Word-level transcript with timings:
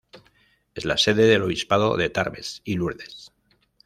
Es 0.73 0.83
la 0.83 0.97
sede 0.97 1.27
del 1.27 1.43
obispado 1.43 1.95
de 1.95 2.09
Tarbes 2.09 2.63
y 2.65 2.73
Lourdes. 2.73 3.31